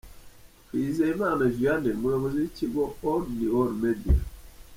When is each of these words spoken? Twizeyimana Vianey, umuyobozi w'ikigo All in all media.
Twizeyimana 0.65 1.43
Vianey, 1.55 1.95
umuyobozi 1.97 2.37
w'ikigo 2.41 2.81
All 3.09 3.23
in 3.33 3.41
all 3.57 3.71
media. 3.81 4.17